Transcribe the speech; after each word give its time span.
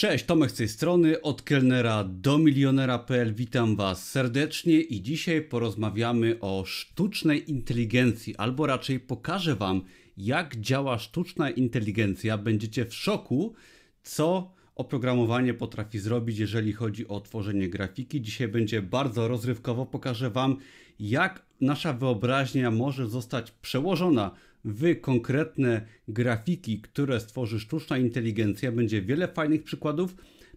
Cześć, 0.00 0.24
Tomek 0.24 0.50
z 0.50 0.54
tej 0.54 0.68
strony, 0.68 1.22
od 1.22 1.42
kelnera 1.42 2.04
do 2.04 2.38
milionera.pl. 2.38 3.34
Witam 3.34 3.76
Was 3.76 4.10
serdecznie 4.10 4.80
i 4.80 5.02
dzisiaj 5.02 5.42
porozmawiamy 5.42 6.36
o 6.40 6.64
sztucznej 6.66 7.50
inteligencji, 7.50 8.36
albo 8.36 8.66
raczej 8.66 9.00
pokażę 9.00 9.56
Wam, 9.56 9.82
jak 10.16 10.56
działa 10.56 10.98
sztuczna 10.98 11.50
inteligencja. 11.50 12.38
Będziecie 12.38 12.84
w 12.84 12.94
szoku, 12.94 13.54
co 14.02 14.52
oprogramowanie 14.74 15.54
potrafi 15.54 15.98
zrobić, 15.98 16.38
jeżeli 16.38 16.72
chodzi 16.72 17.08
o 17.08 17.20
tworzenie 17.20 17.68
grafiki. 17.68 18.22
Dzisiaj 18.22 18.48
będzie 18.48 18.82
bardzo 18.82 19.28
rozrywkowo. 19.28 19.86
Pokażę 19.86 20.30
Wam, 20.30 20.56
jak 21.00 21.46
nasza 21.60 21.92
wyobraźnia 21.92 22.70
może 22.70 23.06
zostać 23.06 23.50
przełożona 23.50 24.30
w 24.64 25.00
konkretne 25.00 25.86
grafiki, 26.08 26.80
które 26.80 27.20
stworzy 27.20 27.60
sztuczna 27.60 27.98
inteligencja. 27.98 28.72
Będzie 28.72 29.02
wiele 29.02 29.28
fajnych 29.28 29.62
przykładów. 29.62 30.14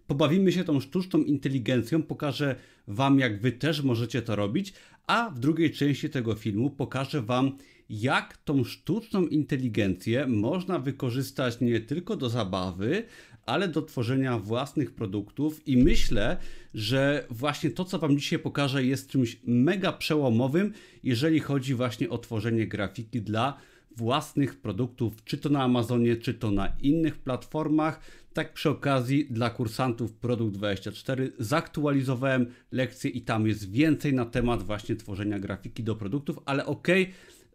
Pobawimy 0.08 0.52
się 0.52 0.64
tą 0.64 0.80
sztuczną 0.80 1.20
inteligencją, 1.24 2.04
pokażę 2.04 2.56
Wam, 2.88 3.20
jak 3.20 3.42
Wy 3.42 3.52
też 3.52 3.82
możecie 3.82 4.22
to 4.22 4.36
robić, 4.36 4.74
a 5.08 5.30
w 5.30 5.40
drugiej 5.40 5.72
części 5.72 6.10
tego 6.10 6.36
filmu 6.36 6.70
pokażę 6.70 7.22
Wam, 7.22 7.58
jak 7.90 8.38
tą 8.38 8.64
sztuczną 8.64 9.28
inteligencję 9.28 10.28
można 10.28 10.80
wykorzystać 10.80 11.62
nie 11.62 11.80
tylko 11.80 12.16
do 12.16 12.30
zabawy, 12.30 13.04
ale 13.46 13.68
do 13.68 13.82
tworzenia 13.82 14.40
własnych 14.40 14.92
produktów 14.92 15.68
i 15.68 15.78
myślę, 15.78 16.38
że 16.74 17.26
właśnie 17.30 17.70
to, 17.70 17.86
co 17.86 18.00
Wam 18.00 18.18
dzisiaj 18.18 18.40
pokażę, 18.40 18.86
jest 18.86 19.10
czymś 19.10 19.40
mega 19.44 19.92
przełomowym, 19.92 20.74
jeżeli 21.04 21.40
chodzi 21.40 21.74
właśnie 21.74 22.10
o 22.10 22.18
tworzenie 22.18 22.68
grafiki 22.68 23.22
dla 23.22 23.58
własnych 23.98 24.62
produktów, 24.62 25.24
czy 25.24 25.38
to 25.38 25.50
na 25.50 25.64
Amazonie, 25.64 26.16
czy 26.16 26.34
to 26.34 26.52
na 26.52 26.68
innych 26.82 27.18
platformach. 27.18 28.00
Tak 28.34 28.54
przy 28.54 28.70
okazji 28.70 29.28
dla 29.30 29.50
kursantów 29.50 30.14
Produkt 30.14 30.56
24 30.56 31.32
zaktualizowałem 31.40 32.46
lekcję 32.72 33.12
i 33.12 33.22
tam 33.22 33.48
jest 33.48 33.72
więcej 33.72 34.14
na 34.14 34.26
temat 34.26 34.64
właśnie 34.64 34.96
tworzenia 34.96 35.40
grafiki 35.40 35.84
do 35.84 35.96
produktów, 35.96 36.40
ale 36.46 36.66
ok, 36.66 36.88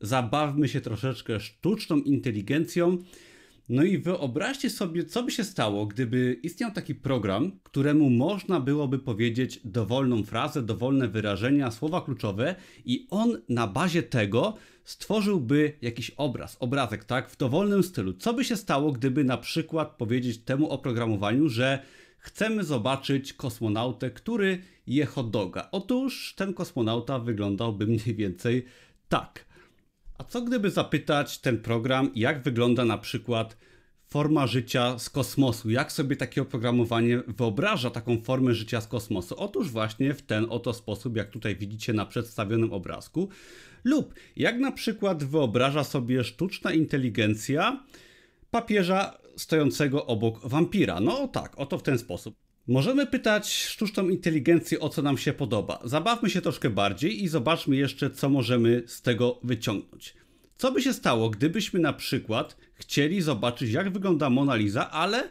zabawmy 0.00 0.68
się 0.68 0.80
troszeczkę 0.80 1.40
sztuczną 1.40 1.96
inteligencją. 1.96 2.98
No 3.68 3.82
i 3.82 3.98
wyobraźcie 3.98 4.70
sobie, 4.70 5.04
co 5.04 5.22
by 5.22 5.30
się 5.30 5.44
stało, 5.44 5.86
gdyby 5.86 6.40
istniał 6.42 6.72
taki 6.72 6.94
program, 6.94 7.52
któremu 7.62 8.10
można 8.10 8.60
byłoby 8.60 8.98
powiedzieć 8.98 9.60
dowolną 9.64 10.24
frazę, 10.24 10.62
dowolne 10.62 11.08
wyrażenia, 11.08 11.70
słowa 11.70 12.00
kluczowe, 12.00 12.54
i 12.84 13.06
on 13.10 13.38
na 13.48 13.66
bazie 13.66 14.02
tego 14.02 14.54
stworzyłby 14.84 15.72
jakiś 15.82 16.10
obraz, 16.10 16.56
obrazek, 16.60 17.04
tak, 17.04 17.30
w 17.30 17.36
dowolnym 17.36 17.82
stylu. 17.82 18.12
Co 18.12 18.34
by 18.34 18.44
się 18.44 18.56
stało, 18.56 18.92
gdyby 18.92 19.24
na 19.24 19.36
przykład 19.36 19.96
powiedzieć 19.96 20.38
temu 20.38 20.70
oprogramowaniu, 20.70 21.48
że 21.48 21.82
chcemy 22.18 22.64
zobaczyć 22.64 23.32
kosmonautę, 23.32 24.10
który 24.10 24.62
je 24.86 25.06
hot 25.06 25.30
doga. 25.30 25.68
Otóż 25.72 26.34
ten 26.36 26.54
kosmonauta 26.54 27.18
wyglądałby 27.18 27.86
mniej 27.86 28.14
więcej 28.14 28.64
tak. 29.08 29.47
A 30.18 30.24
co 30.24 30.42
gdyby 30.42 30.70
zapytać 30.70 31.38
ten 31.38 31.58
program, 31.58 32.10
jak 32.14 32.42
wygląda 32.42 32.84
na 32.84 32.98
przykład 32.98 33.56
forma 34.08 34.46
życia 34.46 34.98
z 34.98 35.10
kosmosu? 35.10 35.70
Jak 35.70 35.92
sobie 35.92 36.16
takie 36.16 36.42
oprogramowanie 36.42 37.22
wyobraża 37.26 37.90
taką 37.90 38.20
formę 38.22 38.54
życia 38.54 38.80
z 38.80 38.86
kosmosu? 38.86 39.34
Otóż 39.38 39.70
właśnie 39.70 40.14
w 40.14 40.22
ten 40.22 40.46
oto 40.50 40.72
sposób, 40.72 41.16
jak 41.16 41.30
tutaj 41.30 41.56
widzicie 41.56 41.92
na 41.92 42.06
przedstawionym 42.06 42.72
obrazku, 42.72 43.28
lub 43.84 44.14
jak 44.36 44.58
na 44.58 44.72
przykład 44.72 45.24
wyobraża 45.24 45.84
sobie 45.84 46.24
sztuczna 46.24 46.72
inteligencja 46.72 47.84
papieża 48.50 49.18
stojącego 49.36 50.06
obok 50.06 50.48
wampira. 50.48 51.00
No 51.00 51.28
tak, 51.28 51.52
oto 51.56 51.78
w 51.78 51.82
ten 51.82 51.98
sposób. 51.98 52.47
Możemy 52.68 53.06
pytać 53.06 53.52
sztuczną 53.52 54.08
inteligencję 54.08 54.80
o 54.80 54.88
co 54.88 55.02
nam 55.02 55.18
się 55.18 55.32
podoba. 55.32 55.80
Zabawmy 55.84 56.30
się 56.30 56.40
troszkę 56.40 56.70
bardziej 56.70 57.24
i 57.24 57.28
zobaczmy 57.28 57.76
jeszcze, 57.76 58.10
co 58.10 58.28
możemy 58.28 58.82
z 58.86 59.02
tego 59.02 59.40
wyciągnąć. 59.42 60.14
Co 60.56 60.72
by 60.72 60.82
się 60.82 60.92
stało, 60.92 61.30
gdybyśmy 61.30 61.80
na 61.80 61.92
przykład 61.92 62.56
chcieli 62.74 63.22
zobaczyć, 63.22 63.70
jak 63.70 63.92
wygląda 63.92 64.30
Mona 64.30 64.56
Lisa, 64.56 64.90
ale 64.90 65.30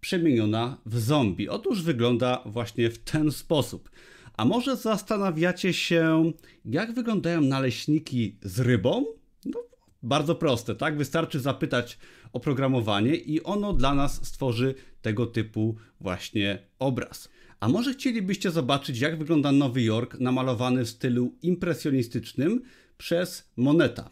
przemieniona 0.00 0.78
w 0.86 0.98
zombie? 0.98 1.48
Otóż 1.48 1.82
wygląda 1.82 2.42
właśnie 2.46 2.90
w 2.90 2.98
ten 2.98 3.32
sposób. 3.32 3.90
A 4.36 4.44
może 4.44 4.76
zastanawiacie 4.76 5.72
się, 5.72 6.32
jak 6.64 6.92
wyglądają 6.92 7.40
naleśniki 7.40 8.36
z 8.42 8.60
rybą? 8.60 9.04
No, 9.44 9.60
bardzo 10.02 10.34
proste, 10.34 10.74
tak? 10.74 10.98
Wystarczy 10.98 11.40
zapytać 11.40 11.98
oprogramowanie 12.32 13.14
i 13.14 13.42
ono 13.42 13.72
dla 13.72 13.94
nas 13.94 14.26
stworzy 14.26 14.74
tego 15.04 15.26
typu 15.26 15.76
właśnie 16.00 16.58
obraz. 16.78 17.28
A 17.60 17.68
może 17.68 17.92
chcielibyście 17.92 18.50
zobaczyć, 18.50 19.00
jak 19.00 19.18
wygląda 19.18 19.52
Nowy 19.52 19.82
Jork 19.82 20.20
namalowany 20.20 20.84
w 20.84 20.88
stylu 20.88 21.34
impresjonistycznym 21.42 22.62
przez 22.98 23.50
Moneta? 23.56 24.10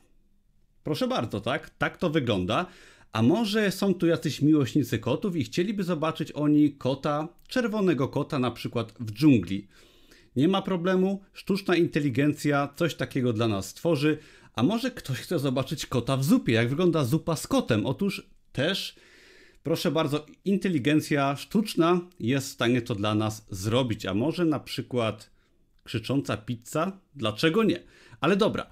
Proszę 0.84 1.08
bardzo, 1.08 1.41
tak? 1.41 1.70
Tak 1.70 1.97
to 1.97 2.10
wygląda. 2.10 2.66
A 3.12 3.22
może 3.22 3.70
są 3.70 3.94
tu 3.94 4.06
jacyś 4.06 4.42
miłośnicy 4.42 4.98
kotów 4.98 5.36
i 5.36 5.44
chcieliby 5.44 5.84
zobaczyć 5.84 6.32
oni 6.32 6.72
kota, 6.72 7.28
czerwonego 7.48 8.09
kota 8.09 8.38
na 8.38 8.50
przykład 8.50 8.94
w 9.00 9.12
dżungli. 9.12 9.69
Nie 10.36 10.48
ma 10.48 10.62
problemu, 10.62 11.22
sztuczna 11.32 11.76
inteligencja 11.76 12.69
coś 12.76 12.94
takiego 12.94 13.32
dla 13.32 13.48
nas 13.48 13.69
stworzy. 13.69 14.19
A 14.54 14.62
może 14.62 14.91
ktoś 14.91 15.19
chce 15.19 15.38
zobaczyć 15.38 15.86
kota 15.86 16.16
w 16.16 16.24
zupie? 16.24 16.53
Jak 16.53 16.69
wygląda 16.69 17.04
zupa 17.04 17.36
z 17.36 17.47
kotem? 17.47 17.86
Otóż 17.86 18.30
też, 18.53 18.97
proszę 19.62 19.91
bardzo, 19.91 20.27
inteligencja 20.45 21.37
sztuczna 21.37 22.00
jest 22.21 22.49
w 22.49 22.53
stanie 22.53 22.83
to 22.83 22.95
dla 22.95 23.15
nas 23.15 23.47
zrobić. 23.50 24.06
A 24.06 24.15
może 24.15 24.45
na 24.45 24.61
przykład 24.61 25.31
krzycząca 25.84 26.37
pizza? 26.37 26.93
Dlaczego 27.15 27.65
nie? 27.65 27.83
Ale 28.21 28.37
dobra. 28.37 28.67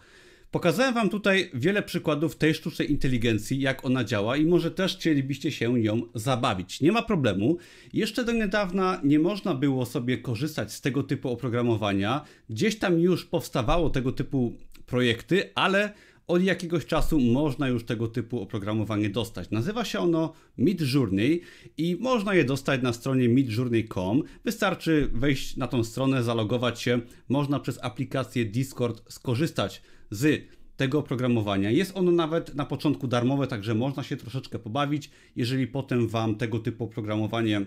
Pokazałem 0.50 0.94
Wam 0.94 1.10
tutaj 1.10 1.50
wiele 1.54 1.82
przykładów 1.82 2.36
tej 2.36 2.54
sztucznej 2.54 2.90
inteligencji, 2.90 3.60
jak 3.60 3.84
ona 3.84 4.04
działa 4.04 4.36
i 4.36 4.46
może 4.46 4.70
też 4.70 4.96
chcielibyście 4.96 5.52
się 5.52 5.72
nią 5.72 6.02
zabawić. 6.14 6.80
Nie 6.80 6.92
ma 6.92 7.02
problemu. 7.02 7.58
Jeszcze 7.92 8.24
do 8.24 8.32
niedawna 8.32 9.00
nie 9.04 9.18
można 9.18 9.54
było 9.54 9.86
sobie 9.86 10.18
korzystać 10.18 10.72
z 10.72 10.80
tego 10.80 11.02
typu 11.02 11.30
oprogramowania. 11.30 12.24
Gdzieś 12.48 12.78
tam 12.78 12.98
już 12.98 13.24
powstawało 13.24 13.90
tego 13.90 14.12
typu 14.12 14.56
projekty, 14.86 15.50
ale 15.54 15.92
od 16.30 16.42
jakiegoś 16.42 16.86
czasu 16.86 17.20
można 17.20 17.68
już 17.68 17.84
tego 17.84 18.08
typu 18.08 18.40
oprogramowanie 18.40 19.10
dostać. 19.10 19.50
Nazywa 19.50 19.84
się 19.84 19.98
ono 19.98 20.32
Midjourney 20.58 21.40
i 21.76 21.96
można 22.00 22.34
je 22.34 22.44
dostać 22.44 22.82
na 22.82 22.92
stronie 22.92 23.28
midjourney.com. 23.28 24.22
Wystarczy 24.44 25.10
wejść 25.12 25.56
na 25.56 25.66
tą 25.66 25.84
stronę, 25.84 26.22
zalogować 26.22 26.80
się. 26.80 27.00
Można 27.28 27.60
przez 27.60 27.78
aplikację 27.82 28.44
Discord 28.44 29.12
skorzystać 29.12 29.82
z 30.10 30.46
tego 30.76 30.98
oprogramowania. 30.98 31.70
Jest 31.70 31.96
ono 31.96 32.12
nawet 32.12 32.54
na 32.54 32.66
początku 32.66 33.08
darmowe, 33.08 33.46
także 33.46 33.74
można 33.74 34.02
się 34.02 34.16
troszeczkę 34.16 34.58
pobawić. 34.58 35.10
Jeżeli 35.36 35.66
potem 35.66 36.08
Wam 36.08 36.34
tego 36.34 36.58
typu 36.58 36.84
oprogramowanie 36.84 37.66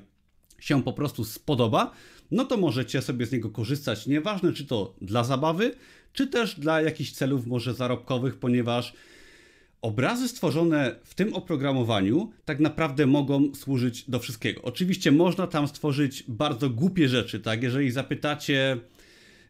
się 0.59 0.83
po 0.83 0.93
prostu 0.93 1.23
spodoba, 1.23 1.91
no 2.31 2.45
to 2.45 2.57
możecie 2.57 3.01
sobie 3.01 3.25
z 3.25 3.31
niego 3.31 3.49
korzystać. 3.49 4.07
Nieważne, 4.07 4.53
czy 4.53 4.65
to 4.65 4.95
dla 5.01 5.23
zabawy, 5.23 5.75
czy 6.13 6.27
też 6.27 6.59
dla 6.59 6.81
jakichś 6.81 7.11
celów 7.11 7.47
może 7.47 7.73
zarobkowych, 7.73 8.37
ponieważ 8.37 8.93
obrazy 9.81 10.27
stworzone 10.27 10.95
w 11.03 11.15
tym 11.15 11.33
oprogramowaniu 11.33 12.31
tak 12.45 12.59
naprawdę 12.59 13.05
mogą 13.05 13.55
służyć 13.55 14.09
do 14.09 14.19
wszystkiego. 14.19 14.61
Oczywiście 14.61 15.11
można 15.11 15.47
tam 15.47 15.67
stworzyć 15.67 16.23
bardzo 16.27 16.69
głupie 16.69 17.09
rzeczy, 17.09 17.39
tak? 17.39 17.63
Jeżeli 17.63 17.91
zapytacie 17.91 18.77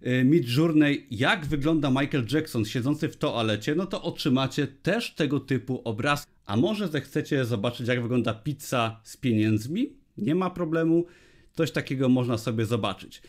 y, 0.07 0.23
Midjourney, 0.23 1.07
jak 1.11 1.45
wygląda 1.45 1.89
Michael 1.89 2.25
Jackson 2.31 2.65
siedzący 2.65 3.09
w 3.09 3.17
toalecie, 3.17 3.75
no 3.75 3.85
to 3.85 4.01
otrzymacie 4.01 4.67
też 4.67 5.13
tego 5.13 5.39
typu 5.39 5.81
obraz. 5.83 6.27
A 6.45 6.57
może 6.57 6.87
zechcecie 6.87 7.45
zobaczyć, 7.45 7.87
jak 7.87 8.01
wygląda 8.01 8.33
pizza 8.33 9.01
z 9.03 9.17
pieniędzmi? 9.17 10.02
Nie 10.17 10.35
ma 10.35 10.49
problemu, 10.49 11.05
coś 11.53 11.71
takiego 11.71 12.09
można 12.09 12.37
sobie 12.37 12.65
zobaczyć. 12.65 13.21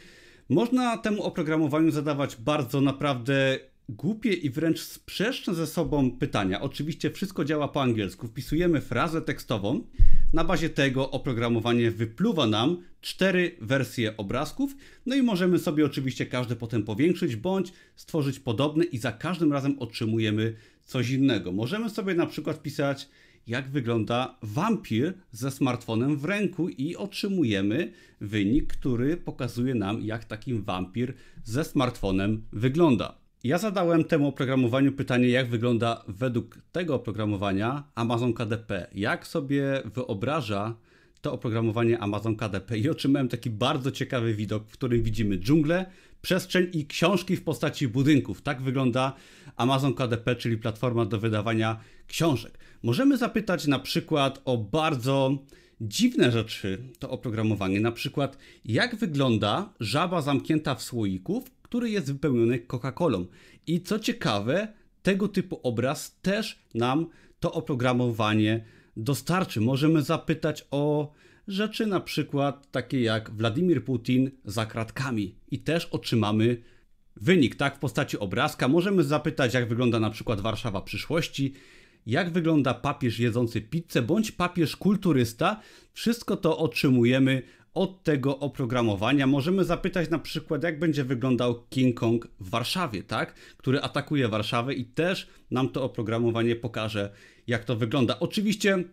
Można 0.48 0.98
temu 0.98 1.22
oprogramowaniu 1.22 1.90
zadawać 1.90 2.36
bardzo 2.36 2.80
naprawdę 2.80 3.58
głupie 3.88 4.32
i 4.32 4.50
wręcz 4.50 4.80
sprzeczne 4.80 5.54
ze 5.54 5.66
sobą 5.66 6.10
pytania. 6.10 6.60
Oczywiście 6.60 7.10
wszystko 7.10 7.44
działa 7.44 7.68
po 7.68 7.82
angielsku. 7.82 8.28
Wpisujemy 8.28 8.80
frazę 8.80 9.22
tekstową. 9.22 9.86
Na 10.32 10.44
bazie 10.44 10.70
tego 10.70 11.10
oprogramowanie 11.10 11.90
wypluwa 11.90 12.46
nam 12.46 12.82
cztery 13.00 13.56
wersje 13.60 14.16
obrazków. 14.16 14.76
No 15.06 15.16
i 15.16 15.22
możemy 15.22 15.58
sobie 15.58 15.86
oczywiście 15.86 16.26
każdy 16.26 16.56
potem 16.56 16.82
powiększyć 16.82 17.36
bądź 17.36 17.72
stworzyć 17.96 18.40
podobny 18.40 18.84
i 18.84 18.98
za 18.98 19.12
każdym 19.12 19.52
razem 19.52 19.78
otrzymujemy 19.78 20.54
coś 20.84 21.10
innego. 21.10 21.52
Możemy 21.52 21.90
sobie 21.90 22.14
na 22.14 22.26
przykład 22.26 22.56
wpisać 22.56 23.08
jak 23.46 23.70
wygląda 23.70 24.38
wampir 24.42 25.14
ze 25.32 25.50
smartfonem 25.50 26.16
w 26.16 26.24
ręku 26.24 26.68
i 26.68 26.96
otrzymujemy 26.96 27.92
wynik, 28.20 28.72
który 28.72 29.16
pokazuje 29.16 29.74
nam, 29.74 30.02
jak 30.02 30.24
taki 30.24 30.54
wampir 30.54 31.14
ze 31.44 31.64
smartfonem 31.64 32.42
wygląda. 32.52 33.18
Ja 33.44 33.58
zadałem 33.58 34.04
temu 34.04 34.28
oprogramowaniu 34.28 34.92
pytanie, 34.92 35.28
jak 35.28 35.48
wygląda 35.48 36.04
według 36.08 36.58
tego 36.72 36.94
oprogramowania 36.94 37.84
Amazon 37.94 38.32
KDP. 38.32 38.86
Jak 38.94 39.26
sobie 39.26 39.82
wyobraża 39.84 40.76
to 41.24 41.32
oprogramowanie 41.32 41.98
Amazon 41.98 42.36
KDP 42.36 42.78
i 42.78 42.88
otrzymałem 42.88 43.28
taki 43.28 43.50
bardzo 43.50 43.90
ciekawy 43.90 44.34
widok, 44.34 44.64
w 44.68 44.72
którym 44.72 45.02
widzimy 45.02 45.38
dżunglę, 45.38 45.86
przestrzeń 46.22 46.66
i 46.72 46.86
książki 46.86 47.36
w 47.36 47.42
postaci 47.42 47.88
budynków. 47.88 48.42
Tak 48.42 48.62
wygląda 48.62 49.12
Amazon 49.56 49.94
KDP, 49.94 50.36
czyli 50.36 50.58
platforma 50.58 51.04
do 51.04 51.18
wydawania 51.18 51.80
książek. 52.06 52.58
Możemy 52.82 53.16
zapytać 53.16 53.66
na 53.66 53.78
przykład 53.78 54.42
o 54.44 54.58
bardzo 54.58 55.38
dziwne 55.80 56.30
rzeczy 56.30 56.78
to 56.98 57.10
oprogramowanie, 57.10 57.80
na 57.80 57.92
przykład 57.92 58.38
jak 58.64 58.96
wygląda 58.96 59.72
żaba 59.80 60.22
zamknięta 60.22 60.74
w 60.74 60.82
słoiku, 60.82 61.44
który 61.62 61.90
jest 61.90 62.12
wypełniony 62.12 62.58
Coca-Colą. 62.58 63.26
I 63.66 63.80
co 63.80 63.98
ciekawe, 63.98 64.68
tego 65.02 65.28
typu 65.28 65.60
obraz 65.62 66.18
też 66.22 66.58
nam 66.74 67.06
to 67.40 67.52
oprogramowanie 67.52 68.64
dostarczy. 68.96 69.60
Możemy 69.60 70.02
zapytać 70.02 70.66
o 70.70 71.12
rzeczy 71.48 71.86
na 71.86 72.00
przykład 72.00 72.70
takie 72.70 73.02
jak 73.02 73.30
Władimir 73.30 73.84
Putin 73.84 74.30
za 74.44 74.66
kratkami 74.66 75.34
i 75.50 75.58
też 75.58 75.86
otrzymamy 75.86 76.62
wynik, 77.16 77.56
tak, 77.56 77.76
w 77.76 77.78
postaci 77.78 78.18
obrazka. 78.18 78.68
Możemy 78.68 79.04
zapytać, 79.04 79.54
jak 79.54 79.68
wygląda 79.68 80.00
na 80.00 80.10
przykład 80.10 80.40
Warszawa 80.40 80.80
przyszłości, 80.80 81.52
jak 82.06 82.32
wygląda 82.32 82.74
papież 82.74 83.18
jedzący 83.18 83.60
pizzę, 83.60 84.02
bądź 84.02 84.32
papież 84.32 84.76
kulturysta. 84.76 85.60
Wszystko 85.92 86.36
to 86.36 86.58
otrzymujemy 86.58 87.42
od 87.74 88.02
tego 88.02 88.38
oprogramowania. 88.38 89.26
Możemy 89.26 89.64
zapytać 89.64 90.10
na 90.10 90.18
przykład, 90.18 90.62
jak 90.62 90.78
będzie 90.78 91.04
wyglądał 91.04 91.64
King 91.70 92.00
Kong 92.00 92.28
w 92.40 92.50
Warszawie, 92.50 93.02
tak? 93.02 93.34
który 93.34 93.80
atakuje 93.80 94.28
Warszawę 94.28 94.74
i 94.74 94.84
też 94.84 95.28
nam 95.50 95.68
to 95.68 95.84
oprogramowanie 95.84 96.56
pokaże, 96.56 97.12
jak 97.46 97.64
to 97.64 97.76
wygląda. 97.76 98.20
Oczywiście 98.20 98.84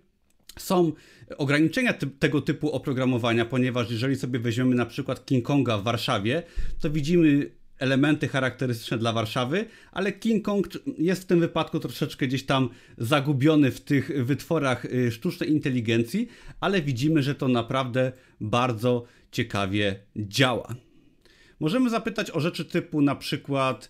są 0.59 0.91
ograniczenia 1.37 1.93
ty 1.93 2.07
tego 2.07 2.41
typu 2.41 2.71
oprogramowania, 2.71 3.45
ponieważ 3.45 3.91
jeżeli 3.91 4.15
sobie 4.15 4.39
weźmiemy 4.39 4.75
na 4.75 4.85
przykład 4.85 5.25
King 5.25 5.45
Konga 5.45 5.77
w 5.77 5.83
Warszawie, 5.83 6.43
to 6.79 6.89
widzimy 6.89 7.51
elementy 7.81 8.27
charakterystyczne 8.27 8.97
dla 8.97 9.13
Warszawy, 9.13 9.65
ale 9.91 10.11
King 10.11 10.45
Kong 10.45 10.67
jest 10.97 11.21
w 11.21 11.25
tym 11.25 11.39
wypadku 11.39 11.79
troszeczkę 11.79 12.27
gdzieś 12.27 12.45
tam 12.45 12.69
zagubiony 12.97 13.71
w 13.71 13.81
tych 13.81 14.25
wytworach 14.25 14.85
y, 14.85 15.11
sztucznej 15.11 15.51
inteligencji, 15.51 16.27
ale 16.59 16.81
widzimy, 16.81 17.23
że 17.23 17.35
to 17.35 17.47
naprawdę 17.47 18.11
bardzo 18.41 19.03
ciekawie 19.31 19.95
działa. 20.15 20.75
Możemy 21.59 21.89
zapytać 21.89 22.31
o 22.31 22.39
rzeczy 22.39 22.65
typu 22.65 23.01
na 23.01 23.15
przykład 23.15 23.89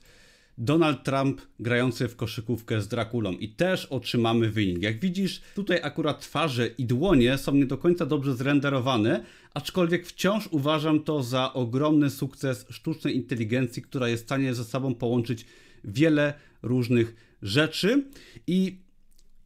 Donald 0.63 1.03
Trump 1.03 1.41
grający 1.59 2.07
w 2.07 2.15
koszykówkę 2.15 2.81
z 2.81 2.87
Drakulą 2.87 3.31
i 3.31 3.49
też 3.49 3.85
otrzymamy 3.85 4.49
wynik. 4.49 4.83
Jak 4.83 4.99
widzisz, 4.99 5.41
tutaj 5.55 5.79
akurat 5.83 6.21
twarze 6.21 6.67
i 6.67 6.85
dłonie 6.85 7.37
są 7.37 7.51
nie 7.55 7.65
do 7.65 7.77
końca 7.77 8.05
dobrze 8.05 8.35
zrenderowane, 8.35 9.23
aczkolwiek 9.53 10.07
wciąż 10.07 10.47
uważam 10.51 11.03
to 11.03 11.23
za 11.23 11.53
ogromny 11.53 12.09
sukces 12.09 12.65
sztucznej 12.69 13.15
inteligencji, 13.15 13.81
która 13.81 14.07
jest 14.07 14.23
w 14.23 14.25
stanie 14.25 14.53
ze 14.53 14.63
sobą 14.63 14.95
połączyć 14.95 15.45
wiele 15.83 16.33
różnych 16.61 17.15
rzeczy 17.41 18.03
i 18.47 18.79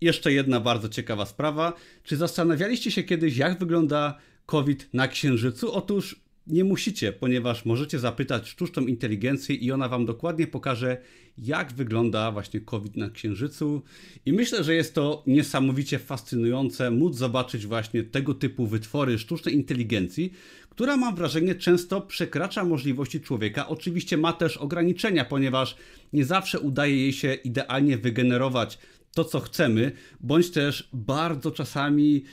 jeszcze 0.01 0.33
jedna 0.33 0.59
bardzo 0.59 0.89
ciekawa 0.89 1.25
sprawa. 1.25 1.73
Czy 2.03 2.17
zastanawialiście 2.17 2.91
się 2.91 3.03
kiedyś, 3.03 3.37
jak 3.37 3.59
wygląda 3.59 4.17
COVID 4.45 4.89
na 4.93 5.07
Księżycu? 5.07 5.73
Otóż 5.73 6.24
nie 6.47 6.63
musicie, 6.63 7.13
ponieważ 7.13 7.65
możecie 7.65 7.99
zapytać 7.99 8.47
sztuczną 8.49 8.85
inteligencję 8.85 9.55
i 9.55 9.71
ona 9.71 9.89
wam 9.89 10.05
dokładnie 10.05 10.47
pokaże, 10.47 10.97
jak 11.37 11.73
wygląda 11.73 12.31
właśnie 12.31 12.59
COVID 12.59 12.97
na 12.97 13.09
Księżycu. 13.09 13.81
I 14.25 14.33
myślę, 14.33 14.63
że 14.63 14.75
jest 14.75 14.95
to 14.95 15.23
niesamowicie 15.27 15.99
fascynujące 15.99 16.91
móc 16.91 17.15
zobaczyć 17.15 17.67
właśnie 17.67 18.03
tego 18.03 18.33
typu 18.33 18.67
wytwory 18.67 19.19
sztucznej 19.19 19.55
inteligencji, 19.55 20.33
która 20.69 20.97
mam 20.97 21.15
wrażenie 21.15 21.55
często 21.55 22.01
przekracza 22.01 22.63
możliwości 22.63 23.21
człowieka. 23.21 23.67
Oczywiście 23.67 24.17
ma 24.17 24.33
też 24.33 24.57
ograniczenia, 24.57 25.25
ponieważ 25.25 25.75
nie 26.13 26.25
zawsze 26.25 26.59
udaje 26.59 26.97
jej 26.97 27.13
się 27.13 27.33
idealnie 27.33 27.97
wygenerować 27.97 28.77
to, 29.13 29.23
co 29.23 29.39
chcemy, 29.39 29.91
bądź 30.19 30.51
też 30.51 30.89
bardzo 30.93 31.51
czasami 31.51 32.23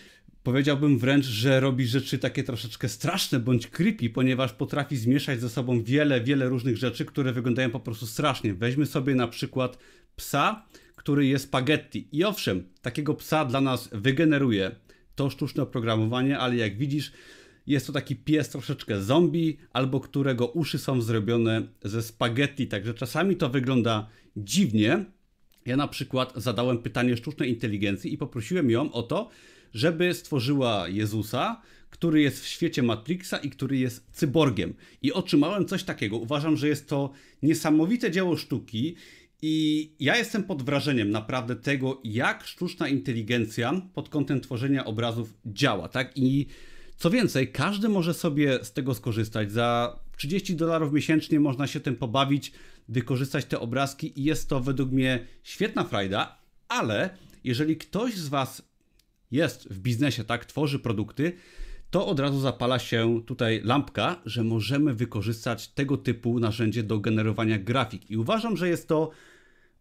Powiedziałbym 0.42 0.98
wręcz, 0.98 1.26
że 1.26 1.60
robi 1.60 1.86
rzeczy 1.86 2.18
takie 2.18 2.44
troszeczkę 2.44 2.88
straszne 2.88 3.40
bądź 3.40 3.66
creepy, 3.66 4.10
ponieważ 4.10 4.52
potrafi 4.52 4.96
zmieszać 4.96 5.40
ze 5.40 5.48
sobą 5.48 5.82
wiele, 5.82 6.20
wiele 6.20 6.48
różnych 6.48 6.76
rzeczy, 6.76 7.04
które 7.04 7.32
wyglądają 7.32 7.70
po 7.70 7.80
prostu 7.80 8.06
strasznie. 8.06 8.54
Weźmy 8.54 8.86
sobie 8.86 9.14
na 9.14 9.28
przykład 9.28 9.78
psa, 10.16 10.66
który 10.96 11.26
jest 11.26 11.44
spaghetti. 11.44 12.08
I 12.12 12.24
owszem, 12.24 12.64
takiego 12.82 13.14
psa 13.14 13.44
dla 13.44 13.60
nas 13.60 13.88
wygeneruje 13.92 14.70
to 15.14 15.30
sztuczne 15.30 15.62
oprogramowanie, 15.62 16.38
ale 16.38 16.56
jak 16.56 16.76
widzisz, 16.76 17.12
jest 17.66 17.86
to 17.86 17.92
taki 17.92 18.16
pies 18.16 18.48
troszeczkę 18.48 19.02
zombie, 19.02 19.58
albo 19.72 20.00
którego 20.00 20.46
uszy 20.46 20.78
są 20.78 21.00
zrobione 21.00 21.62
ze 21.82 22.02
spaghetti, 22.02 22.66
także 22.66 22.94
czasami 22.94 23.36
to 23.36 23.48
wygląda 23.48 24.08
dziwnie. 24.36 25.04
Ja 25.66 25.76
na 25.76 25.88
przykład 25.88 26.32
zadałem 26.36 26.78
pytanie 26.78 27.16
sztucznej 27.16 27.50
inteligencji 27.50 28.14
i 28.14 28.18
poprosiłem 28.18 28.70
ją 28.70 28.92
o 28.92 29.02
to, 29.02 29.30
żeby 29.74 30.14
stworzyła 30.14 30.88
Jezusa, 30.88 31.62
który 31.90 32.20
jest 32.20 32.44
w 32.44 32.46
świecie 32.46 32.82
Matrixa 32.82 33.38
i 33.42 33.50
który 33.50 33.76
jest 33.76 34.06
cyborgiem. 34.12 34.74
I 35.02 35.12
otrzymałem 35.12 35.66
coś 35.66 35.84
takiego. 35.84 36.16
Uważam, 36.16 36.56
że 36.56 36.68
jest 36.68 36.88
to 36.88 37.10
niesamowite 37.42 38.10
dzieło 38.10 38.36
sztuki. 38.36 38.96
I 39.42 39.90
ja 40.00 40.16
jestem 40.16 40.44
pod 40.44 40.62
wrażeniem 40.62 41.10
naprawdę 41.10 41.56
tego, 41.56 42.00
jak 42.04 42.44
sztuczna 42.44 42.88
inteligencja 42.88 43.82
pod 43.94 44.08
kątem 44.08 44.40
tworzenia 44.40 44.84
obrazów 44.84 45.34
działa, 45.46 45.88
tak? 45.88 46.12
I 46.16 46.46
co 46.96 47.10
więcej, 47.10 47.52
każdy 47.52 47.88
może 47.88 48.14
sobie 48.14 48.64
z 48.64 48.72
tego 48.72 48.94
skorzystać. 48.94 49.52
Za 49.52 49.98
30 50.16 50.56
dolarów 50.56 50.92
miesięcznie 50.92 51.40
można 51.40 51.66
się 51.66 51.80
tym 51.80 51.96
pobawić, 51.96 52.52
wykorzystać 52.88 53.44
te 53.44 53.60
obrazki 53.60 54.20
i 54.20 54.24
jest 54.24 54.48
to 54.48 54.60
według 54.60 54.90
mnie 54.90 55.26
świetna 55.42 55.84
frajda, 55.84 56.38
ale 56.68 57.10
jeżeli 57.44 57.76
ktoś 57.76 58.14
z 58.14 58.28
Was 58.28 58.71
jest 59.32 59.68
w 59.68 59.78
biznesie, 59.78 60.24
tak, 60.24 60.44
tworzy 60.44 60.78
produkty, 60.78 61.32
to 61.90 62.06
od 62.06 62.20
razu 62.20 62.40
zapala 62.40 62.78
się 62.78 63.22
tutaj 63.26 63.60
lampka, 63.64 64.22
że 64.26 64.44
możemy 64.44 64.94
wykorzystać 64.94 65.68
tego 65.68 65.96
typu 65.96 66.40
narzędzie 66.40 66.82
do 66.82 66.98
generowania 66.98 67.58
grafik. 67.58 68.10
I 68.10 68.16
uważam, 68.16 68.56
że 68.56 68.68
jest 68.68 68.88
to 68.88 69.10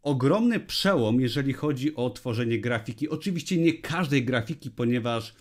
ogromny 0.02 0.60
przełom, 0.60 1.22
jeżeli 1.22 1.54
chodzi 1.54 1.96
o 1.96 2.10
tworzenie 2.10 2.60
grafiki. 2.60 3.10
Oczywiście 3.10 3.58
nie 3.58 3.74
każdej 3.74 4.26
grafiki, 4.26 4.72
ponieważ 4.72 5.36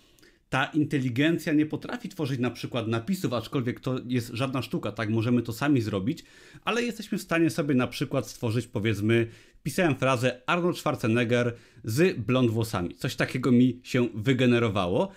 ta 0.48 0.64
inteligencja 0.64 1.52
nie 1.52 1.66
potrafi 1.66 2.08
tworzyć 2.08 2.40
na 2.40 2.50
przykład 2.50 2.88
napisów, 2.88 3.32
aczkolwiek 3.32 3.80
to 3.80 3.96
jest 4.06 4.28
żadna 4.28 4.62
sztuka, 4.62 4.92
tak 4.92 5.10
możemy 5.10 5.42
to 5.42 5.52
sami 5.52 5.80
zrobić, 5.80 6.24
ale 6.64 6.82
jesteśmy 6.82 7.18
w 7.18 7.22
stanie 7.22 7.50
sobie 7.50 7.74
na 7.74 7.86
przykład 7.86 8.28
stworzyć 8.28 8.66
powiedzmy, 8.66 9.26
pisałem 9.62 9.96
frazę 9.96 10.42
Arnold 10.46 10.78
Schwarzenegger 10.78 11.56
z 11.84 12.18
blond 12.18 12.50
włosami. 12.50 12.94
Coś 12.94 13.16
takiego 13.16 13.52
mi 13.52 13.80
się 13.82 14.08
wygenerowało, 14.14 15.08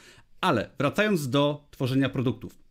ale 0.42 0.70
wracając 0.78 1.30
do 1.30 1.68
tworzenia 1.72 2.10
produktów. 2.10 2.64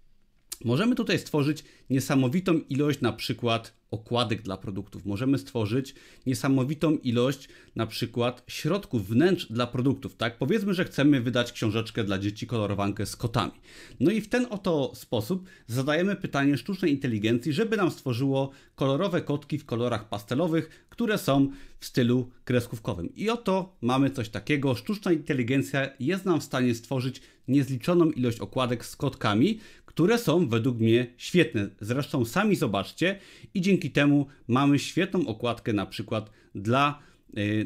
Możemy 0.64 0.94
tutaj 0.94 1.18
stworzyć 1.18 1.64
niesamowitą 1.90 2.60
ilość 2.68 3.00
na 3.00 3.12
przykład 3.12 3.74
okładek 3.90 4.42
dla 4.42 4.56
produktów. 4.56 5.06
Możemy 5.06 5.38
stworzyć 5.38 5.94
niesamowitą 6.26 6.96
ilość 6.96 7.48
na 7.76 7.86
przykład 7.86 8.44
środków 8.48 9.08
wnętrz 9.08 9.46
dla 9.46 9.66
produktów, 9.66 10.16
tak? 10.16 10.38
Powiedzmy, 10.38 10.74
że 10.74 10.84
chcemy 10.84 11.20
wydać 11.20 11.52
książeczkę 11.52 12.04
dla 12.04 12.18
dzieci 12.18 12.46
kolorowankę 12.46 13.06
z 13.06 13.16
kotami. 13.16 13.52
No 14.00 14.10
i 14.10 14.20
w 14.20 14.28
ten 14.28 14.46
oto 14.50 14.92
sposób 14.94 15.48
zadajemy 15.66 16.16
pytanie 16.16 16.56
sztucznej 16.56 16.90
inteligencji, 16.90 17.52
żeby 17.52 17.76
nam 17.76 17.90
stworzyło 17.90 18.50
kolorowe 18.74 19.20
kotki 19.22 19.58
w 19.58 19.66
kolorach 19.66 20.08
pastelowych, 20.08 20.81
które 20.92 21.18
są 21.18 21.50
w 21.80 21.86
stylu 21.86 22.30
kreskówkowym. 22.44 23.14
I 23.16 23.30
oto 23.30 23.76
mamy 23.80 24.10
coś 24.10 24.28
takiego. 24.28 24.74
Sztuczna 24.74 25.12
inteligencja 25.12 25.88
jest 26.00 26.24
nam 26.24 26.40
w 26.40 26.44
stanie 26.44 26.74
stworzyć 26.74 27.22
niezliczoną 27.48 28.10
ilość 28.10 28.40
okładek 28.40 28.84
z 28.84 28.96
kotkami, 28.96 29.60
które 29.86 30.18
są 30.18 30.48
według 30.48 30.78
mnie 30.78 31.06
świetne. 31.16 31.68
Zresztą 31.80 32.24
sami 32.24 32.56
zobaczcie 32.56 33.18
i 33.54 33.60
dzięki 33.60 33.90
temu 33.90 34.26
mamy 34.48 34.78
świetną 34.78 35.26
okładkę 35.26 35.72
na 35.72 35.86
przykład 35.86 36.30
dla 36.54 36.98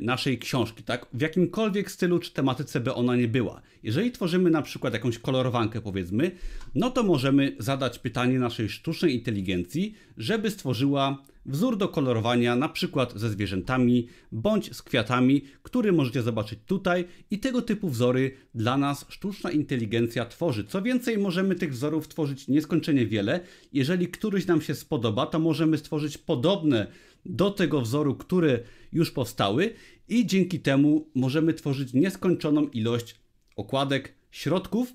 naszej 0.00 0.38
książki, 0.38 0.82
tak? 0.82 1.06
W 1.12 1.20
jakimkolwiek 1.20 1.90
stylu 1.90 2.18
czy 2.18 2.32
tematyce 2.32 2.80
by 2.80 2.94
ona 2.94 3.16
nie 3.16 3.28
była. 3.28 3.62
Jeżeli 3.82 4.12
tworzymy 4.12 4.50
na 4.50 4.62
przykład 4.62 4.94
jakąś 4.94 5.18
kolorowankę 5.18 5.80
powiedzmy, 5.80 6.30
no 6.74 6.90
to 6.90 7.02
możemy 7.02 7.56
zadać 7.58 7.98
pytanie 7.98 8.38
naszej 8.38 8.68
sztucznej 8.68 9.14
inteligencji, 9.14 9.94
żeby 10.16 10.50
stworzyła 10.50 11.22
wzór 11.46 11.76
do 11.76 11.88
kolorowania, 11.88 12.56
na 12.56 12.68
przykład 12.68 13.12
ze 13.16 13.30
zwierzętami 13.30 14.08
bądź 14.32 14.76
z 14.76 14.82
kwiatami, 14.82 15.42
który 15.62 15.92
możecie 15.92 16.22
zobaczyć 16.22 16.58
tutaj 16.66 17.04
i 17.30 17.38
tego 17.38 17.62
typu 17.62 17.88
wzory 17.88 18.30
dla 18.54 18.76
nas 18.76 19.06
sztuczna 19.08 19.50
inteligencja 19.50 20.26
tworzy. 20.26 20.64
Co 20.64 20.82
więcej, 20.82 21.18
możemy 21.18 21.54
tych 21.54 21.72
wzorów 21.72 22.08
tworzyć 22.08 22.48
nieskończenie 22.48 23.06
wiele. 23.06 23.40
Jeżeli 23.72 24.08
któryś 24.08 24.46
nam 24.46 24.60
się 24.60 24.74
spodoba, 24.74 25.26
to 25.26 25.38
możemy 25.38 25.78
stworzyć 25.78 26.18
podobne 26.18 26.86
do 27.30 27.50
tego 27.50 27.80
wzoru, 27.80 28.14
które 28.14 28.60
już 28.92 29.10
powstały 29.10 29.74
i 30.08 30.26
dzięki 30.26 30.60
temu 30.60 31.06
możemy 31.14 31.54
tworzyć 31.54 31.92
nieskończoną 31.92 32.68
ilość 32.68 33.16
okładek, 33.56 34.14
środków 34.30 34.94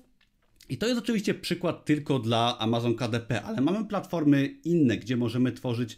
I 0.68 0.78
to 0.78 0.86
jest 0.86 1.00
oczywiście 1.00 1.34
przykład 1.34 1.84
tylko 1.84 2.18
dla 2.18 2.58
Amazon 2.58 2.94
KDP, 2.94 3.42
ale 3.42 3.60
mamy 3.60 3.84
platformy 3.84 4.54
inne, 4.64 4.96
gdzie 4.96 5.16
możemy 5.16 5.52
tworzyć 5.52 5.96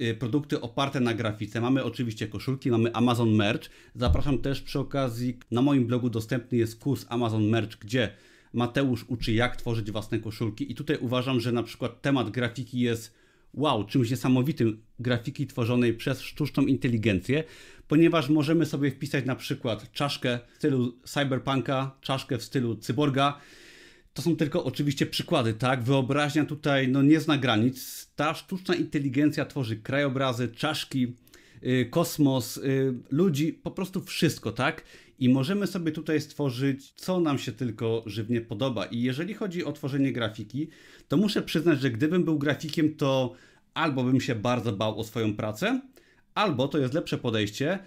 y, 0.00 0.14
produkty 0.14 0.60
oparte 0.60 1.00
na 1.00 1.14
grafice. 1.14 1.60
Mamy 1.60 1.84
oczywiście 1.84 2.26
koszulki, 2.28 2.70
mamy 2.70 2.94
Amazon 2.94 3.34
Merch. 3.34 3.70
Zapraszam 3.94 4.38
też 4.38 4.62
przy 4.62 4.78
okazji, 4.78 5.38
na 5.50 5.62
moim 5.62 5.86
blogu 5.86 6.10
dostępny 6.10 6.58
jest 6.58 6.78
kurs 6.78 7.06
Amazon 7.08 7.48
Merch, 7.48 7.78
gdzie 7.78 8.10
Mateusz 8.52 9.04
uczy 9.08 9.32
jak 9.32 9.56
tworzyć 9.56 9.90
własne 9.90 10.18
koszulki 10.18 10.72
i 10.72 10.74
tutaj 10.74 10.98
uważam, 11.00 11.40
że 11.40 11.52
na 11.52 11.62
przykład 11.62 12.02
temat 12.02 12.30
grafiki 12.30 12.80
jest 12.80 13.14
wow, 13.54 13.84
czymś 13.84 14.10
niesamowitym 14.10 14.82
grafiki 14.98 15.46
tworzonej 15.46 15.94
przez 15.94 16.20
sztuczną 16.20 16.62
inteligencję, 16.62 17.44
ponieważ 17.88 18.28
możemy 18.28 18.66
sobie 18.66 18.90
wpisać 18.90 19.24
na 19.24 19.36
przykład 19.36 19.92
czaszkę 19.92 20.38
w 20.52 20.56
stylu 20.56 20.98
cyberpunka, 21.04 21.96
czaszkę 22.00 22.38
w 22.38 22.42
stylu 22.42 22.76
cyborga. 22.76 23.38
To 24.14 24.22
są 24.22 24.36
tylko 24.36 24.64
oczywiście 24.64 25.06
przykłady, 25.06 25.54
tak? 25.54 25.82
Wyobraźnia 25.82 26.44
tutaj 26.44 26.88
no, 26.88 27.02
nie 27.02 27.20
zna 27.20 27.38
granic. 27.38 28.06
Ta 28.16 28.34
sztuczna 28.34 28.74
inteligencja 28.74 29.44
tworzy 29.44 29.76
krajobrazy, 29.76 30.48
czaszki, 30.48 31.16
yy, 31.62 31.86
kosmos, 31.86 32.56
yy, 32.56 32.94
ludzi, 33.10 33.52
po 33.52 33.70
prostu 33.70 34.00
wszystko, 34.00 34.52
tak? 34.52 34.84
I 35.22 35.28
możemy 35.28 35.66
sobie 35.66 35.92
tutaj 35.92 36.20
stworzyć, 36.20 36.92
co 36.96 37.20
nam 37.20 37.38
się 37.38 37.52
tylko 37.52 38.02
żywnie 38.06 38.40
podoba. 38.40 38.84
I 38.84 39.02
jeżeli 39.02 39.34
chodzi 39.34 39.64
o 39.64 39.72
tworzenie 39.72 40.12
grafiki, 40.12 40.68
to 41.08 41.16
muszę 41.16 41.42
przyznać, 41.42 41.80
że 41.80 41.90
gdybym 41.90 42.24
był 42.24 42.38
grafikiem, 42.38 42.94
to 42.94 43.32
albo 43.74 44.04
bym 44.04 44.20
się 44.20 44.34
bardzo 44.34 44.72
bał 44.72 45.00
o 45.00 45.04
swoją 45.04 45.36
pracę, 45.36 45.80
albo 46.34 46.68
to 46.68 46.78
jest 46.78 46.94
lepsze 46.94 47.18
podejście, 47.18 47.78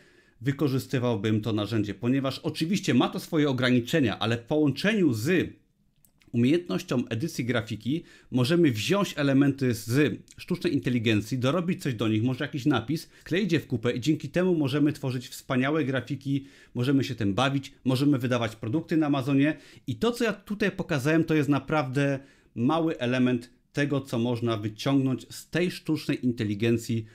wykorzystywałbym 0.42 1.42
to 1.42 1.54
narzędzie, 1.54 1.94
ponieważ 1.94 2.40
oczywiście 2.40 2.94
ma 2.94 3.10
to 3.10 3.20
swoje 3.20 3.50
ograniczenia, 3.50 4.20
ale 4.20 4.38
w 4.38 4.44
połączeniu 4.44 5.14
z 5.14 5.56
umiejętnością 6.36 7.08
edycji 7.08 7.46
grafiki 7.46 8.04
możemy 8.32 8.72
wziąć 8.72 9.14
elementy 9.18 9.74
z 9.74 10.20
sztucznej 10.38 10.74
inteligencji, 10.74 11.38
dorobić 11.38 11.84
coś 11.84 11.94
do 11.94 12.08
nich, 12.08 12.24
może 12.24 12.46
jakiś 12.46 12.66
napis, 12.66 13.10
kleić 13.24 13.52
je 13.52 13.60
w 13.60 13.68
kupę 13.68 13.92
i 13.92 14.02
dzięki 14.02 14.30
temu 14.30 14.56
możemy 14.56 14.94
tworzyć 14.94 15.28
wspaniałe 15.28 15.86
grafiki, 15.86 16.46
możemy 16.74 17.04
się 17.04 17.16
tym 17.16 17.34
bawić, 17.34 17.72
możemy 17.86 18.18
wydawać 18.18 18.56
produkty 18.56 18.98
na 18.98 19.06
Amazonie. 19.06 19.58
I 19.88 19.96
to, 19.96 20.12
co 20.12 20.24
ja 20.24 20.34
tutaj 20.34 20.72
pokazałem, 20.72 21.24
to 21.24 21.34
jest 21.36 21.50
naprawdę 21.50 22.20
mały 22.56 23.00
element 23.00 23.50
tego, 23.74 24.02
co 24.02 24.20
można 24.20 24.58
wyciągnąć 24.58 25.26
z 25.30 25.50
tej 25.50 25.72
sztucznej 25.72 26.26
inteligencji, 26.26 27.06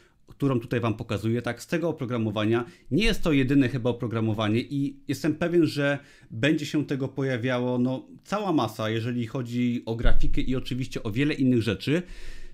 którą 0.41 0.61
tutaj 0.61 0.81
Wam 0.81 0.95
pokazuję, 0.95 1.43
tak, 1.43 1.63
z 1.63 1.67
tego 1.67 1.89
oprogramowania. 1.89 2.65
Nie 2.91 3.05
jest 3.05 3.23
to 3.23 3.33
jedyne 3.33 3.69
chyba 3.69 3.91
oprogramowanie 3.91 4.61
i 4.61 4.97
jestem 5.09 5.35
pewien, 5.35 5.67
że 5.67 5.99
będzie 6.31 6.67
się 6.67 6.87
tego 6.87 7.09
pojawiało 7.09 7.79
no, 7.79 8.07
cała 8.25 8.53
masa, 8.53 8.91
jeżeli 8.91 9.27
chodzi 9.27 9.83
o 9.87 9.97
grafikę 9.97 10.41
i 10.41 10.57
oczywiście 10.57 11.03
o 11.03 11.11
wiele 11.11 11.35
innych 11.35 11.63
rzeczy. 11.63 12.03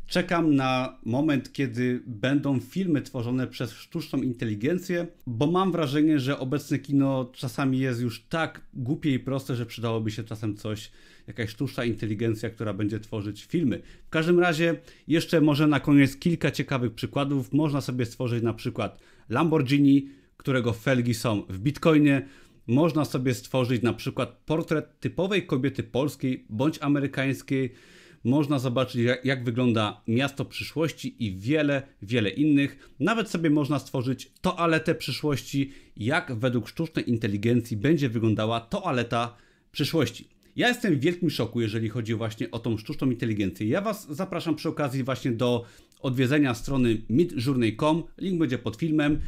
Czekam 0.07 0.55
na 0.55 0.99
moment, 1.05 1.53
kiedy 1.53 2.03
będą 2.07 2.61
filmy 2.61 3.03
tworzone 3.03 3.47
przez 3.47 3.73
sztuczną 3.73 4.23
inteligencję, 4.23 5.07
bo 5.27 5.47
mam 5.47 5.73
wrażenie, 5.73 6.19
że 6.19 6.39
obecne 6.39 6.79
kino 6.79 7.31
czasami 7.33 7.79
jest 7.79 8.01
już 8.01 8.25
tak 8.25 8.61
głupie 8.75 9.15
i 9.15 9.19
proste, 9.19 9.55
że 9.55 9.67
przydałoby 9.67 10.11
się 10.11 10.25
czasem 10.25 10.57
coś, 10.57 10.91
jakaś 11.27 11.51
sztuczna 11.51 11.85
inteligencja, 11.85 12.51
która 12.51 12.75
będzie 12.75 13.01
tworzyć 13.01 13.45
filmy. 13.45 13.83
W 14.07 14.11
każdym 14.11 14.41
razie, 14.41 14.77
jeszcze 15.09 15.41
może 15.41 15.67
na 15.67 15.81
koniec 15.81 16.17
kilka 16.17 16.51
ciekawych 16.51 16.95
przykładów. 16.95 17.53
Można 17.53 17.81
sobie 17.81 18.07
stworzyć 18.07 18.43
na 18.43 18.55
przykład 18.55 19.01
Lamborghini, 19.29 20.09
którego 20.37 20.73
felgi 20.73 21.15
są 21.15 21.43
w 21.49 21.59
bitcoinie. 21.59 22.27
Można 22.67 23.05
sobie 23.05 23.35
stworzyć 23.35 23.83
na 23.83 23.93
przykład 23.93 24.43
portret 24.47 25.01
typowej 25.01 25.47
kobiety 25.47 25.83
polskiej 25.83 26.45
bądź 26.49 26.79
amerykańskiej 26.83 27.73
można 28.27 28.59
zobaczyć, 28.59 29.03
jak, 29.03 29.25
jak, 29.25 29.45
wygląda 29.45 30.01
miasto 30.09 30.45
przyszłości 30.45 31.25
i 31.25 31.37
wiele, 31.37 31.83
wiele 32.03 32.31
innych. 32.31 32.91
Nawet 33.01 33.31
sobie 33.31 33.51
można 33.51 33.79
stworzyć 33.79 34.31
toaletę 34.41 34.95
przyszłości, 34.95 35.73
jak 35.97 36.35
według 36.35 36.69
sztucznej 36.69 37.11
inteligencji 37.11 37.77
będzie 37.77 38.09
wyglądała 38.09 38.61
toaleta 38.61 39.37
przyszłości. 39.73 40.29
Ja 40.57 40.69
jestem 40.69 40.95
w 40.95 41.01
wielkim 41.01 41.31
szoku, 41.31 41.61
jeżeli 41.61 41.89
chodzi 41.89 42.15
właśnie 42.15 42.51
o 42.51 42.59
tą 42.59 42.79
sztuczną 42.79 43.11
inteligencję. 43.11 43.69
Ja 43.69 43.81
Was 43.81 44.07
zapraszam 44.11 44.55
przy 44.55 44.69
okazji 44.69 45.05
właśnie 45.05 45.33
do 45.33 45.65
odwiedzenia 46.01 46.55
strony 46.55 47.03
midjourney.com. 47.11 48.03
Link 48.19 48.39
będzie 48.39 48.59
pod 48.59 48.77
filmem. 48.77 49.21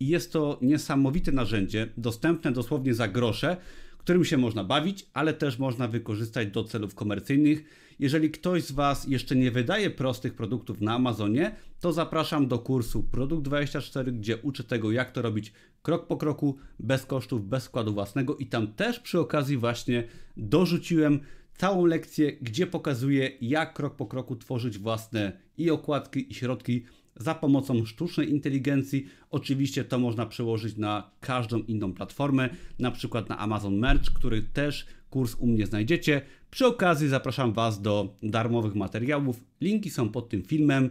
Jest 0.00 0.32
to 0.32 0.58
niesamowite 0.62 1.32
narzędzie, 1.32 1.88
dostępne 1.96 2.52
dosłownie 2.52 2.94
za 2.94 3.08
grosze, 3.08 3.56
którym 3.98 4.24
się 4.24 4.36
można 4.36 4.64
bawić, 4.64 5.06
ale 5.12 5.34
też 5.34 5.58
można 5.58 5.88
wykorzystać 5.88 6.48
do 6.48 6.64
celów 6.64 6.94
komercyjnych. 6.94 7.64
Jeżeli 7.98 8.30
ktoś 8.30 8.64
z 8.64 8.72
Was 8.72 9.06
jeszcze 9.08 9.36
nie 9.36 9.50
wydaje 9.50 9.90
prostych 9.90 10.34
produktów 10.34 10.80
na 10.80 10.94
Amazonie, 10.94 11.56
to 11.80 11.92
zapraszam 11.92 12.48
do 12.48 12.58
kursu 12.58 13.02
Produkt 13.02 13.44
24, 13.44 14.12
gdzie 14.12 14.36
uczę 14.36 14.64
tego, 14.64 14.92
jak 14.92 15.12
to 15.12 15.22
robić 15.22 15.52
krok 15.82 16.06
po 16.06 16.16
kroku, 16.16 16.56
bez 16.78 17.06
kosztów, 17.06 17.48
bez 17.48 17.62
składu 17.62 17.94
własnego. 17.94 18.36
I 18.36 18.46
tam 18.46 18.66
też 18.66 19.00
przy 19.00 19.20
okazji 19.20 19.56
właśnie 19.56 20.04
dorzuciłem 20.36 21.20
całą 21.56 21.86
lekcję, 21.86 22.32
gdzie 22.32 22.66
pokazuję, 22.66 23.30
jak 23.40 23.74
krok 23.74 23.96
po 23.96 24.06
kroku 24.06 24.36
tworzyć 24.36 24.78
własne 24.78 25.32
i 25.58 25.70
okładki, 25.70 26.32
i 26.32 26.34
środki 26.34 26.84
za 27.16 27.34
pomocą 27.34 27.84
sztucznej 27.84 28.30
inteligencji. 28.30 29.06
Oczywiście 29.30 29.84
to 29.84 29.98
można 29.98 30.26
przełożyć 30.26 30.76
na 30.76 31.10
każdą 31.20 31.58
inną 31.58 31.92
platformę, 31.92 32.48
na 32.78 32.90
przykład 32.90 33.28
na 33.28 33.38
Amazon 33.38 33.78
Merch, 33.78 34.12
który 34.14 34.42
też 34.42 34.86
kurs 35.10 35.34
u 35.34 35.46
mnie 35.46 35.66
znajdziecie. 35.66 36.22
Przy 36.50 36.66
okazji 36.66 37.08
zapraszam 37.08 37.52
Was 37.52 37.82
do 37.82 38.16
darmowych 38.22 38.74
materiałów. 38.74 39.44
Linki 39.60 39.90
są 39.90 40.08
pod 40.08 40.28
tym 40.28 40.42
filmem. 40.42 40.90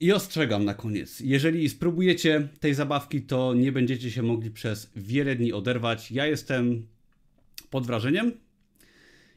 I 0.00 0.12
ostrzegam 0.12 0.64
na 0.64 0.74
koniec, 0.74 1.20
jeżeli 1.20 1.68
spróbujecie 1.68 2.48
tej 2.60 2.74
zabawki, 2.74 3.22
to 3.22 3.54
nie 3.54 3.72
będziecie 3.72 4.10
się 4.10 4.22
mogli 4.22 4.50
przez 4.50 4.90
wiele 4.96 5.36
dni 5.36 5.52
oderwać. 5.52 6.12
Ja 6.12 6.26
jestem 6.26 6.86
pod 7.70 7.86
wrażeniem 7.86 8.32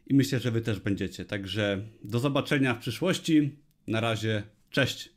i 0.08 0.14
myślę, 0.14 0.40
że 0.40 0.52
Wy 0.52 0.62
też 0.62 0.80
będziecie. 0.80 1.26
Także 1.26 1.86
do 2.04 2.20
zobaczenia 2.20 2.74
w 2.74 2.80
przyszłości. 2.80 3.52
Na 3.88 4.00
razie, 4.00 4.44
cześć. 4.70 5.10